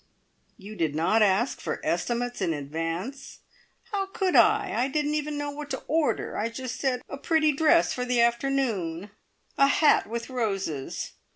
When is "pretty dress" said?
7.21-7.93